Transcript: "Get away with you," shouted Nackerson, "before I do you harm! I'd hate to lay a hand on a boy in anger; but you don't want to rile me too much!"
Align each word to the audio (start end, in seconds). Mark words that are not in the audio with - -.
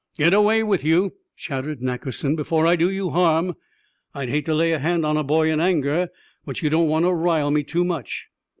"Get 0.17 0.33
away 0.33 0.63
with 0.63 0.83
you," 0.83 1.13
shouted 1.35 1.83
Nackerson, 1.83 2.35
"before 2.35 2.65
I 2.65 2.75
do 2.75 2.89
you 2.89 3.11
harm! 3.11 3.55
I'd 4.15 4.29
hate 4.29 4.45
to 4.45 4.55
lay 4.55 4.71
a 4.71 4.79
hand 4.79 5.05
on 5.05 5.15
a 5.15 5.23
boy 5.23 5.51
in 5.51 5.59
anger; 5.59 6.09
but 6.43 6.63
you 6.63 6.71
don't 6.71 6.89
want 6.89 7.05
to 7.05 7.13
rile 7.13 7.51
me 7.51 7.61
too 7.61 7.85
much!" 7.85 8.27